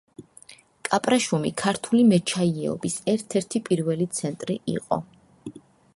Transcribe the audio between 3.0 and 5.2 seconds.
ერთ-ერთი პირველი ცენტრი იყო.